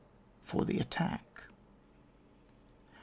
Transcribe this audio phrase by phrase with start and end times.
[0.49, 1.21] —^FOB THE ATTACK.
[1.21, 1.47] 1.